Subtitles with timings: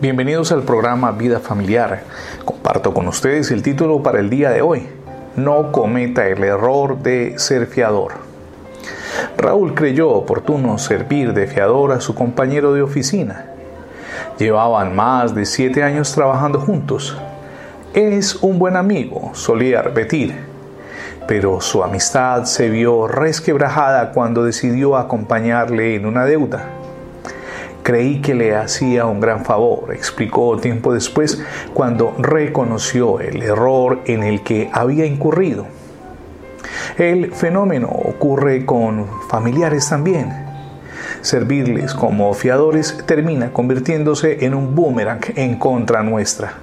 [0.00, 2.04] Bienvenidos al programa Vida Familiar.
[2.44, 4.86] Comparto con ustedes el título para el día de hoy.
[5.34, 8.12] No cometa el error de ser fiador.
[9.36, 13.46] Raúl creyó oportuno servir de fiador a su compañero de oficina.
[14.38, 17.18] Llevaban más de siete años trabajando juntos.
[17.92, 20.34] Es un buen amigo, solía repetir,
[21.26, 26.77] pero su amistad se vio resquebrajada cuando decidió acompañarle en una deuda.
[27.88, 34.22] Creí que le hacía un gran favor, explicó tiempo después cuando reconoció el error en
[34.22, 35.66] el que había incurrido.
[36.98, 40.30] El fenómeno ocurre con familiares también.
[41.22, 46.56] Servirles como fiadores termina convirtiéndose en un boomerang en contra nuestra.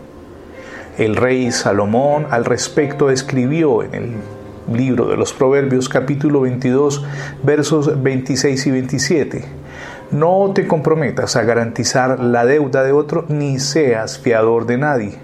[0.99, 7.03] El rey Salomón al respecto escribió en el libro de los Proverbios capítulo 22
[7.41, 9.64] versos 26 y 27
[10.11, 15.15] no te comprometas a garantizar la deuda de otro ni seas fiador de nadie.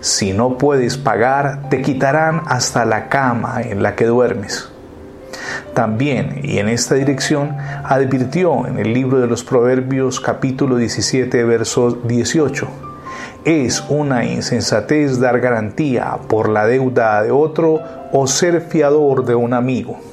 [0.00, 4.68] Si no puedes pagar, te quitarán hasta la cama en la que duermes.
[5.74, 11.92] También, y en esta dirección, advirtió en el libro de los Proverbios capítulo 17, verso
[11.92, 12.68] 18.
[13.44, 17.80] Es una insensatez dar garantía por la deuda de otro
[18.12, 20.11] o ser fiador de un amigo.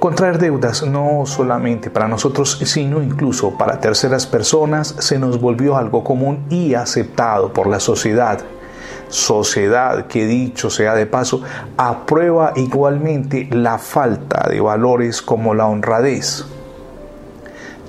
[0.00, 6.02] Contraer deudas no solamente para nosotros, sino incluso para terceras personas se nos volvió algo
[6.02, 8.40] común y aceptado por la sociedad.
[9.08, 11.42] Sociedad que dicho sea de paso,
[11.76, 16.46] aprueba igualmente la falta de valores como la honradez.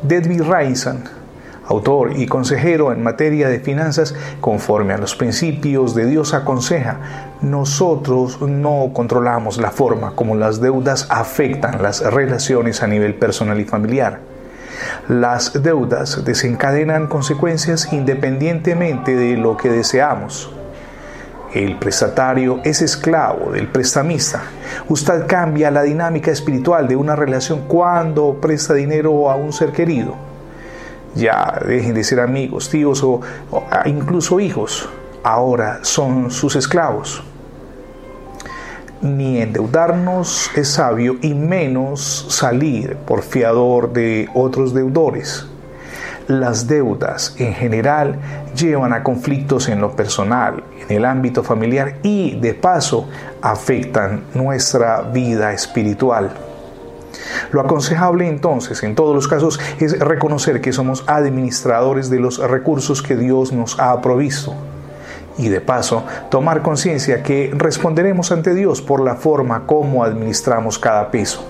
[0.03, 0.41] Debbie
[1.71, 6.97] autor y consejero en materia de finanzas, conforme a los principios de Dios aconseja,
[7.41, 13.65] nosotros no controlamos la forma como las deudas afectan las relaciones a nivel personal y
[13.65, 14.19] familiar.
[15.07, 20.51] Las deudas desencadenan consecuencias independientemente de lo que deseamos.
[21.53, 24.43] El prestatario es esclavo del prestamista.
[24.87, 30.30] Usted cambia la dinámica espiritual de una relación cuando presta dinero a un ser querido
[31.15, 33.21] ya dejen de ser amigos, tíos o,
[33.85, 34.89] incluso hijos,
[35.23, 37.23] ahora son sus esclavos.
[39.01, 45.47] Ni endeudarnos es sabio y menos salir por fiador de otros deudores.
[46.27, 48.19] Las deudas en general
[48.55, 53.09] llevan a conflictos en lo personal, en el ámbito familiar y de paso
[53.41, 56.50] afectan nuestra vida espiritual.
[57.51, 63.01] Lo aconsejable entonces, en todos los casos, es reconocer que somos administradores de los recursos
[63.01, 64.53] que Dios nos ha provisto.
[65.37, 71.09] Y de paso, tomar conciencia que responderemos ante Dios por la forma como administramos cada
[71.09, 71.45] peso.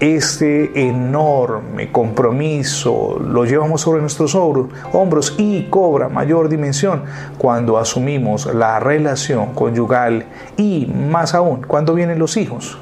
[0.00, 7.04] Este enorme compromiso lo llevamos sobre nuestros hombros y cobra mayor dimensión
[7.38, 10.26] cuando asumimos la relación conyugal
[10.56, 12.76] y más aún cuando vienen los hijos.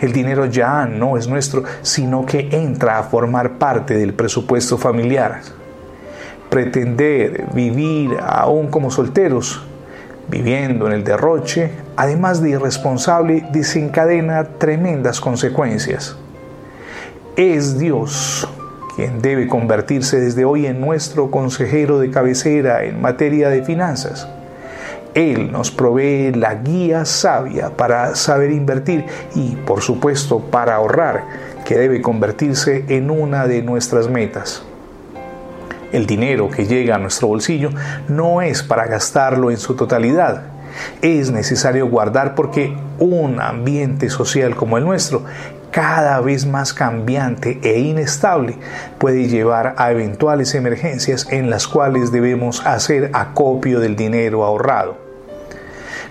[0.00, 5.40] El dinero ya no es nuestro, sino que entra a formar parte del presupuesto familiar.
[6.50, 9.62] Pretender vivir aún como solteros,
[10.28, 16.16] viviendo en el derroche, además de irresponsable, desencadena tremendas consecuencias.
[17.36, 18.48] Es Dios
[18.96, 24.28] quien debe convertirse desde hoy en nuestro consejero de cabecera en materia de finanzas
[25.18, 31.24] él nos provee la guía sabia para saber invertir y, por supuesto, para ahorrar,
[31.64, 34.62] que debe convertirse en una de nuestras metas.
[35.90, 37.70] El dinero que llega a nuestro bolsillo
[38.08, 40.44] no es para gastarlo en su totalidad.
[41.02, 45.24] Es necesario guardar porque un ambiente social como el nuestro,
[45.72, 48.56] cada vez más cambiante e inestable,
[48.98, 55.07] puede llevar a eventuales emergencias en las cuales debemos hacer acopio del dinero ahorrado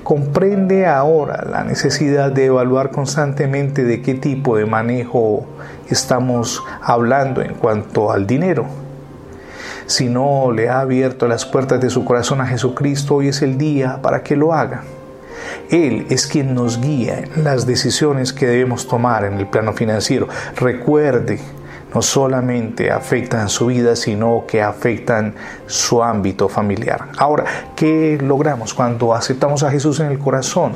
[0.07, 5.45] comprende ahora la necesidad de evaluar constantemente de qué tipo de manejo
[5.89, 8.67] estamos hablando en cuanto al dinero.
[9.85, 13.57] Si no le ha abierto las puertas de su corazón a Jesucristo, hoy es el
[13.57, 14.83] día para que lo haga.
[15.69, 20.29] Él es quien nos guía en las decisiones que debemos tomar en el plano financiero.
[20.55, 21.41] Recuerde,
[21.97, 25.33] no solamente afectan su vida, sino que afectan
[25.65, 27.07] su ámbito familiar.
[27.17, 27.45] Ahora,
[27.75, 30.73] ¿qué logramos cuando aceptamos a Jesús en el corazón?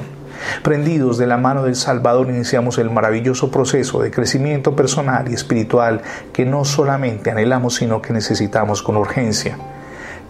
[0.63, 6.01] Prendidos de la mano del Salvador iniciamos el maravilloso proceso de crecimiento personal y espiritual
[6.33, 9.59] que no solamente anhelamos, sino que necesitamos con urgencia.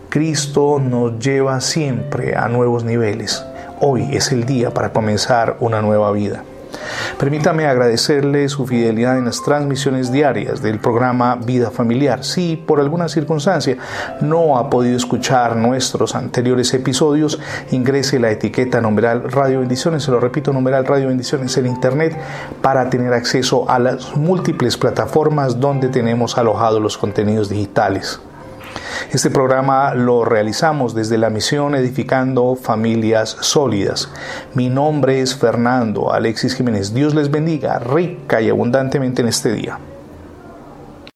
[0.09, 3.45] Cristo nos lleva siempre a nuevos niveles.
[3.79, 6.43] Hoy es el día para comenzar una nueva vida.
[7.21, 12.23] Permítame agradecerle su fidelidad en las transmisiones diarias del programa Vida Familiar.
[12.23, 13.77] Si por alguna circunstancia
[14.21, 17.39] no ha podido escuchar nuestros anteriores episodios,
[17.69, 22.17] ingrese la etiqueta numeral Radio Bendiciones, se lo repito, numeral Radio Bendiciones en Internet
[22.59, 28.19] para tener acceso a las múltiples plataformas donde tenemos alojados los contenidos digitales.
[29.11, 34.09] Este programa lo realizamos desde la misión Edificando Familias Sólidas.
[34.53, 36.93] Mi nombre es Fernando Alexis Jiménez.
[36.93, 39.79] Dios les bendiga rica y abundantemente en este día.